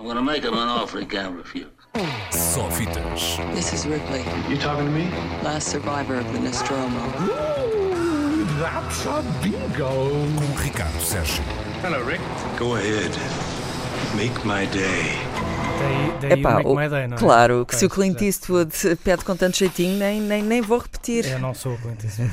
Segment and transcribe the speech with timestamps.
[0.00, 1.66] I'm gonna make him an offer he can't refuse.
[2.30, 3.36] Só fitas.
[3.54, 5.10] This is Ripley, You talking to me?
[5.44, 6.98] last survivor of the Nostromo.
[8.58, 10.08] That's a bingo.
[10.38, 11.44] Com Ricardo Sérgio.
[11.82, 12.22] Hello, Rick.
[12.58, 13.10] Go ahead.
[14.16, 15.18] Make my day.
[15.78, 17.20] Daí, daí Epá, o Day, não é?
[17.20, 18.22] claro, que se o Clint.
[18.22, 18.72] Eastwood
[19.04, 21.26] pede com tanto jeitinho, nem, nem, nem vou repetir.
[21.26, 22.30] Eu não sou o Clint Eastwood.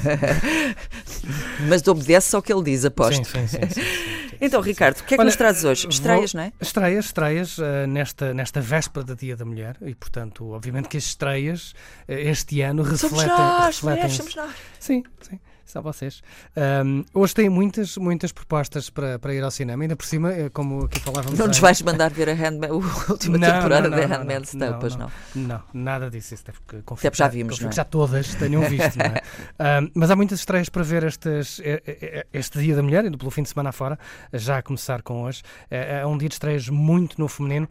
[1.67, 3.25] Mas obedece ao que ele diz, aposto.
[3.25, 3.47] Sim, sim.
[3.47, 4.16] sim, sim, sim.
[4.39, 5.83] Então, Ricardo, o que é que Olha, nos trazes hoje?
[5.83, 6.51] vou- Estreias, não é?
[6.61, 11.03] Estreias, estreias eh, nesta, nesta véspera da Dia da Mulher e, portanto, obviamente que as
[11.05, 11.73] estreias
[12.07, 13.29] eh, este ano Somos refletem.
[13.45, 14.51] nós, refletem mulheres, somos nós.
[14.79, 16.21] Sim, sim, são vocês.
[16.55, 20.49] Ahm, hoje tem muitas, muitas propostas para, para ir ao cinema, ainda por cima, eh,
[20.49, 21.37] como aqui falávamos.
[21.37, 24.77] Não nos vais mandar ver a, Handma- a última Não, temporada não, da Handmaid's Tale,
[24.79, 25.11] pois não.
[25.35, 25.61] não.
[25.73, 26.33] Nada disso.
[26.35, 27.75] Isso deve que confio já vimos, confio não é?
[27.75, 29.21] já todas tenham visto, não é?
[29.79, 31.59] Ahm, mas há muitas estreias para ver estes,
[32.31, 33.99] este Dia da Mulher, indo pelo fim de semana fora,
[34.33, 35.43] já a começar com hoje.
[35.69, 37.67] É, é um dia de estreias muito no feminino.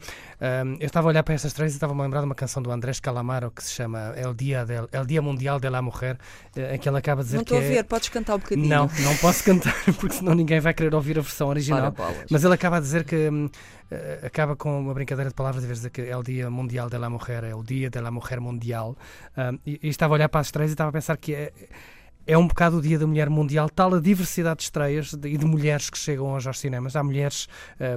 [0.79, 2.71] Eu estava a olhar para estas estreias e estava-me a lembrar de uma canção do
[2.71, 6.19] Andrés Calamaro que se chama El Dia, del, El Dia Mundial de la Mujer,
[6.55, 8.35] eh, em que ele acaba de dizer Não que estou a é- ver, podes cantar
[8.35, 8.69] um bocadinho.
[8.69, 11.95] Não, não posso cantar, porque senão ninguém vai querer ouvir a versão original.
[12.31, 13.49] Mas ele acaba a dizer que hum,
[13.91, 16.99] eh, acaba com uma brincadeira de palavras de dizer que é o Dia Mundial da
[17.09, 18.97] Mulher, é o Dia da Mulher Mundial.
[19.37, 21.53] Um, e, e estava a olhar para as estreias e estava a pensar que é,
[22.27, 25.47] é um bocado o Dia da Mulher Mundial, tal a diversidade de estreias e de
[25.47, 26.97] mulheres que chegam hoje aos cinemas.
[26.97, 27.49] Há mulheres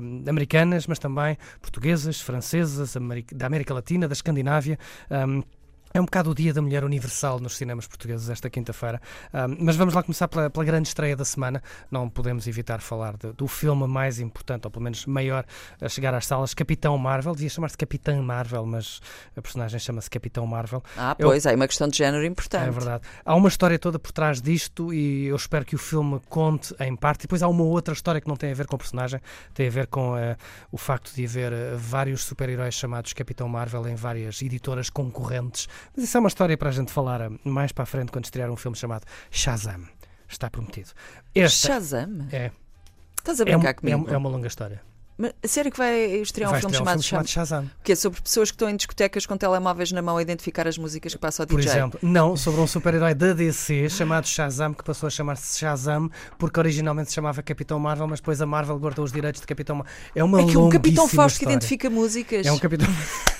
[0.01, 2.95] hum, americanas, mas também portuguesas, francesas,
[3.33, 4.77] da América Latina, da Escandinávia.
[5.09, 5.43] hum,
[5.93, 9.01] é um bocado o dia da mulher universal nos cinemas portugueses esta quinta-feira.
[9.33, 11.61] Ahm, mas vamos lá começar pela, pela grande estreia da semana.
[11.89, 15.45] Não podemos evitar falar de- do filme mais importante, ou pelo menos maior,
[15.81, 17.33] a chegar às salas, Capitão Marvel.
[17.33, 18.99] Devia chamar-se Capitã Marvel, mas
[19.35, 20.83] a personagem chama-se Capitão Marvel.
[20.97, 22.67] Ah, Eu- pois, há aí uma questão de género importante.
[22.67, 23.03] É verdade.
[23.25, 26.95] Há uma história toda por trás disto e eu espero que o filme conte em
[26.95, 27.21] parte.
[27.21, 29.19] E depois há uma outra história que não tem a ver com o personagem,
[29.53, 30.37] tem a ver com eh,
[30.71, 35.67] o facto de haver eh, vários super-heróis chamados Capitão Marvel em várias editoras concorrentes.
[35.95, 38.25] Mas isso é uma história para a gente falar eh, mais para a frente quando
[38.25, 39.81] estrear um filme chamado Shazam.
[40.27, 40.89] Está prometido.
[41.49, 42.27] Shazam?
[42.31, 42.51] é,
[43.17, 44.09] Estás a é, um- brincar é, comigo?
[44.09, 44.81] um- é uma longa história.
[45.21, 47.63] Mas, a sério que vai estrear um Vai filme estrear chamado, Shazam?
[47.63, 47.71] Shazam.
[47.83, 50.77] Que é sobre pessoas que estão em discotecas com telemóveis na mão a identificar as
[50.77, 51.73] músicas que passa ao Por DJ.
[51.73, 56.57] exemplo, não, sobre um super-herói da DC chamado Shazam, que passou a chamar-se Shazam, porque
[56.57, 59.93] originalmente se chamava Capitão Marvel, mas depois a Marvel guardou os direitos de Capitão Marvel.
[60.15, 61.53] É uma é que é um Capitão Fausto que história.
[61.55, 62.45] identifica músicas.
[62.45, 62.87] É um Capitão.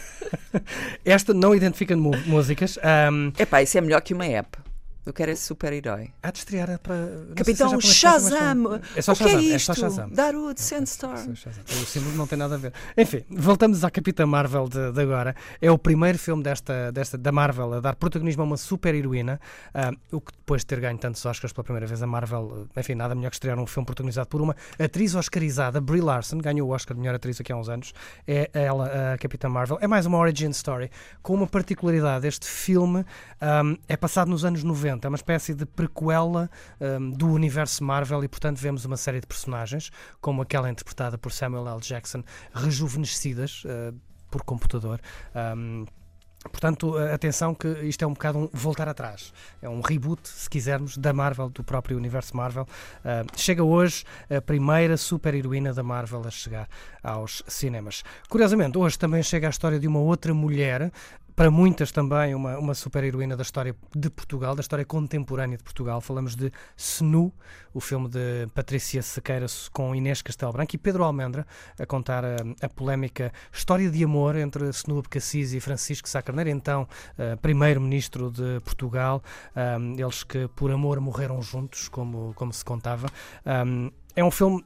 [1.06, 2.78] Esta não identifica músicas.
[3.12, 4.69] Um, Epá, isso é melhor que uma app.
[5.06, 6.12] Eu quero esse super-herói.
[6.22, 7.26] há de estrear para.
[7.36, 8.80] Capitão Shazam!
[8.96, 9.40] É só o que é Shazam.
[9.40, 9.66] É isto?
[9.66, 10.10] só Shazam.
[10.10, 11.36] Darude, Sandstorm.
[11.36, 11.64] Shazam.
[11.68, 12.74] O símbolo não tem nada a ver.
[12.98, 15.36] Enfim, voltamos à Capitã Marvel de, de agora.
[15.62, 19.40] É o primeiro filme desta, desta, da Marvel a dar protagonismo a uma super-heroína,
[19.74, 22.80] ah, o que depois de ter ganho tantos Oscars pela primeira vez, a Marvel, ah,
[22.80, 26.70] enfim, nada melhor que estrear um filme protagonizado por uma atriz oscarizada, Brie Larson, ganhou
[26.70, 27.94] o Oscar de melhor atriz aqui há uns anos.
[28.28, 29.78] É ela, a Capitã Marvel.
[29.82, 32.28] É mais uma origin story, com uma particularidade.
[32.28, 33.06] Este filme
[33.42, 38.24] ah, é passado nos anos 90, é uma espécie de prequela um, do universo Marvel
[38.24, 39.92] e, portanto, vemos uma série de personagens,
[40.22, 41.80] como aquela interpretada por Samuel L.
[41.80, 42.24] Jackson,
[42.54, 43.96] rejuvenescidas uh,
[44.30, 45.00] por computador.
[45.36, 45.86] Um,
[46.52, 49.34] Portanto, uh, atenção que isto é um bocado um voltar atrás.
[49.62, 52.66] É um reboot, se quisermos, da Marvel, do próprio universo Marvel.
[53.00, 56.70] Uh, chega hoje a primeira super-heroína da Marvel a chegar
[57.04, 58.04] aos cinemas.
[58.30, 60.92] Curiosamente, hoje também chega a história de uma outra mulher
[61.40, 66.02] para muitas também uma, uma super-heroína da história de Portugal, da história contemporânea de Portugal.
[66.02, 67.34] Falamos de Senu,
[67.74, 71.48] o filme de Patrícia Sequeira com Inês Castelo Branco e Pedro Almendra
[71.80, 76.50] a contar a, a polémica história de amor entre Senu Abcacis e Francisco Sá Carneiro,
[76.50, 76.86] então
[77.18, 79.24] uh, primeiro-ministro de Portugal,
[79.80, 83.08] um, eles que por amor morreram juntos, como, como se contava.
[83.66, 84.62] Um, é um filme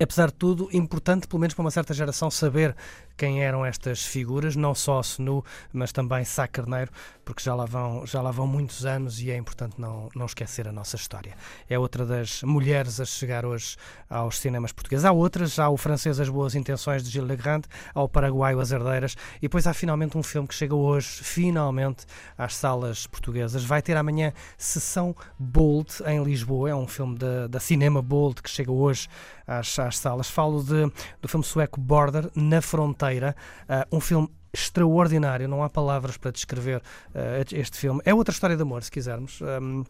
[0.00, 2.74] apesar de tudo, importante, pelo menos para uma certa geração, saber
[3.16, 6.90] quem eram estas figuras, não só Senu, mas também Sá Carneiro,
[7.24, 10.66] porque já lá vão, já lá vão muitos anos e é importante não, não esquecer
[10.66, 11.34] a nossa história.
[11.68, 13.76] É outra das mulheres a chegar hoje
[14.08, 15.04] aos cinemas portugueses.
[15.04, 17.62] Há outras, há o francês As Boas Intenções de Gilles Legrand,
[17.94, 22.04] há o paraguaio As Herdeiras, e depois há finalmente um filme que chega hoje, finalmente,
[22.36, 23.64] às salas portuguesas.
[23.64, 28.50] Vai ter amanhã Sessão Bold em Lisboa, é um filme da, da Cinema Bold que
[28.50, 29.08] chega hoje
[29.46, 30.28] às, às salas.
[30.28, 36.16] Falo de, do filme sueco Border, Na Fronteira, uh, um filme extraordinário, não há palavras
[36.16, 38.00] para descrever uh, este filme.
[38.04, 39.40] É outra história de amor, se quisermos.
[39.40, 39.84] Um,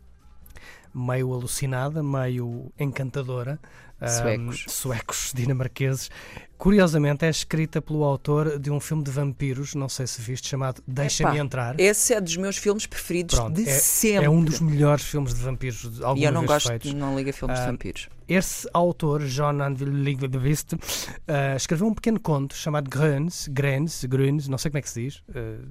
[0.94, 3.58] meio alucinada, meio encantadora.
[4.04, 4.64] Suecos.
[4.68, 6.10] suecos dinamarqueses.
[6.58, 10.82] Curiosamente, é escrita pelo autor de um filme de vampiros, não sei se viste, chamado
[10.86, 11.78] Deixa-me Entrar.
[11.78, 14.24] Esse é dos meus filmes preferidos Pronto, de é, sempre.
[14.26, 16.92] é um dos melhores filmes de vampiros de alguma E eu não gosto, feitos.
[16.94, 18.08] não liga filmes de Ah, vampiros.
[18.28, 20.78] Esse autor, John Anvilvist, uh,
[21.56, 25.16] escreveu um pequeno conto chamado Gröns, Grens, Gröns, não sei como é que se diz.
[25.28, 25.68] uh,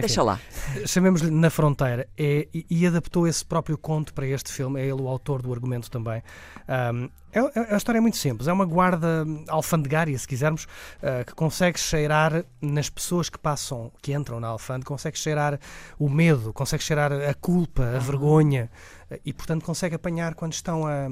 [0.00, 0.40] Deixa lá.
[0.86, 5.08] chamemos-lhe Na Fronteira, é- e, adaptou esse próprio conto para este filme, é ele o
[5.08, 6.22] autor do argumento também.
[6.68, 11.24] Um, é- é- a história é muito simples, é uma guarda alfandegária, se quisermos, uh,
[11.26, 15.58] que consegue cheirar nas pessoas que passam, que entram na alfândega, consegue cheirar
[15.98, 18.70] o medo, consegue cheirar a culpa, a vergonha,
[19.10, 21.08] uh, e portanto consegue apanhar quando estão a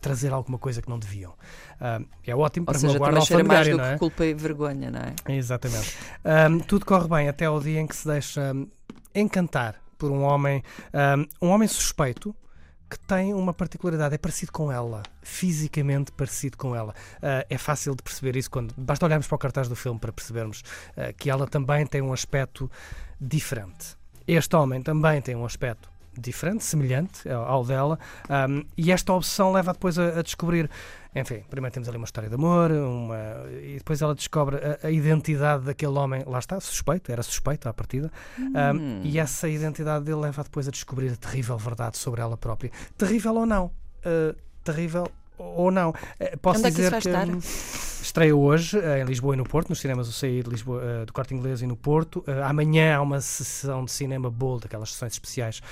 [0.00, 1.34] trazer alguma coisa que não deviam.
[1.80, 3.92] Um, é ótimo Ou para seja, uma guarda mais do é?
[3.92, 5.14] que culpa e vergonha, não é?
[5.34, 5.96] Exatamente.
[6.24, 8.54] Ahm, tudo corre bem até ao dia em que se deixa
[9.14, 10.62] encantar por um homem,
[10.94, 12.34] hum, um homem suspeito
[12.90, 16.92] que tem uma particularidade, é parecido com ela, fisicamente parecido com ela.
[17.22, 20.12] Ah, é fácil de perceber isso quando basta olharmos para o cartaz do filme para
[20.12, 20.64] percebermos
[20.96, 22.68] ah, que ela também tem um aspecto
[23.20, 23.96] diferente.
[24.26, 27.98] Este homem também tem um aspecto diferente, semelhante ao dela,
[28.48, 30.68] hum, e esta obsessão leva depois a, a descobrir
[31.14, 33.16] enfim, primeiro temos ali uma história de amor, uma...
[33.62, 37.72] e depois ela descobre a, a identidade daquele homem, lá está, suspeito, era suspeito à
[37.72, 42.36] partida, um, e essa identidade dele leva depois a descobrir a terrível verdade sobre ela
[42.36, 42.70] própria.
[42.96, 43.66] Terrível ou não?
[44.06, 45.90] Uh, terrível ou não?
[45.90, 47.89] Uh, posso Onde é que dizer isso vai estar?
[48.10, 51.06] estreia hoje uh, em Lisboa e no Porto, nos cinemas do CI de Lisboa, uh,
[51.06, 52.24] do Corte Inglês e no Porto.
[52.26, 55.62] Uh, amanhã há uma sessão de cinema Bold, aquelas sessões especiais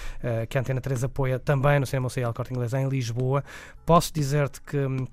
[0.48, 3.42] que a Antena 3 apoia também no cinema CI do Corte Inglês em Lisboa.
[3.84, 5.06] Posso dizer-te que hum,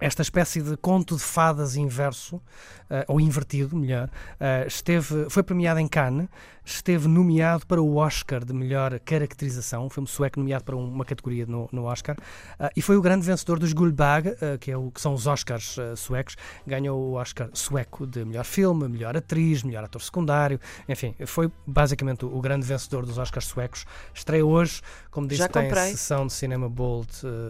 [0.00, 2.40] esta espécie de conto de fadas inverso,
[2.88, 4.10] eh, ou invertido, melhor,
[4.40, 6.28] eh, esteve, foi premiado em Cannes,
[6.64, 11.46] esteve nomeado para o Oscar de melhor caracterização, um filme sueco nomeado para uma categoria
[11.46, 12.16] no, no Oscar,
[12.58, 15.76] eh, e foi o grande vencedor dos Guldbag, que, é o, que são os Oscars
[15.96, 16.36] suecos,
[16.66, 20.58] ganhou o Oscar sueco de melhor filme, melhor atriz, melhor ator secundário,
[20.88, 23.84] enfim, foi basicamente o, o grande vencedor dos Oscars suecos.
[24.14, 24.80] Estreia hoje,
[25.10, 25.90] como disse, Já tem comprei.
[25.92, 27.08] sessão de cinema Bold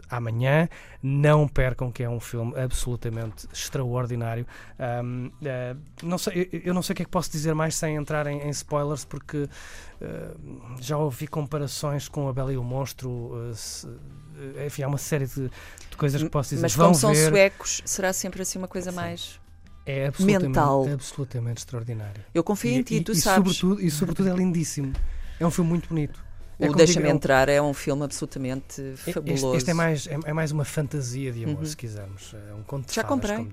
[0.09, 0.69] amanhã.
[1.03, 4.47] Não percam que é um filme absolutamente extraordinário.
[4.79, 7.75] Ahm, eh, não sei, eu, eu não sei o que é que posso dizer mais
[7.75, 9.49] sem entrar em, em spoilers, porque
[10.01, 10.31] eh,
[10.81, 13.33] já ouvi comparações com a Bela e o Monstro.
[13.51, 13.89] eh, se-
[14.67, 15.51] enfim, há uma série de,
[15.91, 16.63] de coisas que posso dizer.
[16.63, 19.39] Mas Vão como são ver, suecos, será sempre assim uma coisa mais.
[19.85, 20.89] é absolutamente, mental.
[20.89, 22.23] absolutamente extraordinário.
[22.35, 23.57] Eu confio em E- ti, e, tu e sabes.
[23.57, 24.93] Sobretudo, e sobretudo é lindíssimo.
[25.39, 26.23] É um filme muito bonito.
[26.61, 29.55] É o Deixa-me é um- Entrar é um filme absolutamente Este, fabuloso.
[29.57, 31.65] este é, mais, é, é mais uma fantasia de amor, Uhum.
[31.67, 32.35] se quisermos.
[32.51, 33.49] É um conto Já comprei.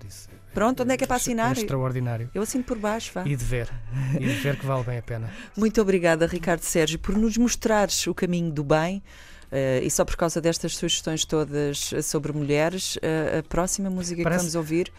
[0.53, 1.55] Pronto, onde é que é para assinar?
[1.55, 2.29] É extraordinário.
[2.33, 3.23] Eu assino por baixo, vá.
[3.25, 3.69] E de ver.
[4.15, 5.29] E de ver que vale bem a pena.
[5.55, 9.01] Muito obrigada, Ricardo Sérgio, por nos mostrares o caminho do bem.
[9.49, 14.39] eh, e só por causa destas sugestões todas sobre mulheres, eh, a próxima música Parece-
[14.39, 14.91] que vamos ouvir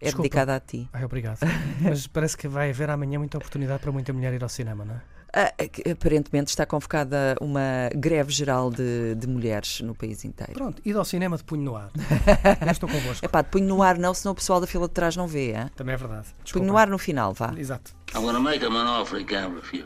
[0.00, 0.22] é Desculpa.
[0.24, 0.86] dedicada a ti.
[0.92, 1.38] Ai, obrigado.
[1.80, 4.96] Mas parece que vai haver amanhã muita oportunidade para muita mulher ir ao cinema, não
[4.96, 5.00] é?
[5.34, 10.52] Ah, que aparentemente está convocada uma greve geral de, de mulheres no país inteiro.
[10.54, 11.90] Pronto, id ao cinema de punho no ar.
[12.64, 13.24] Eu estou convosco.
[13.24, 15.52] É pá, punho no ar não, senão o pessoal da fila de trás não vê.
[15.52, 15.70] Hein?
[15.76, 16.28] Também é verdade.
[16.28, 16.66] Punho Desculpa.
[16.66, 17.52] no ar no final, vá.
[17.56, 17.92] Exato.
[18.14, 19.84] I'm gonna make him an offer he can't refuse.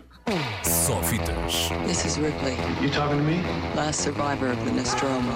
[0.63, 1.71] Só fitas.
[1.89, 3.43] This is Ripley, You talking to me?
[3.75, 5.33] last survivor of the Nostromo.